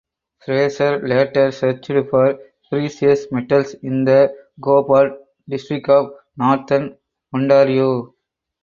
Fraser 0.39 0.99
later 1.07 1.51
searched 1.51 1.91
for 2.09 2.39
precious 2.71 3.27
metals 3.31 3.75
in 3.83 4.03
the 4.03 4.35
Cobalt 4.59 5.11
District 5.47 5.87
of 5.89 6.13
Northern 6.35 6.97
Ontario. 7.31 8.11